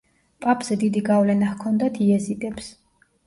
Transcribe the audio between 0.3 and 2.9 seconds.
პაპზე დიდი გავლენა ჰქონდათ იეზიდებს.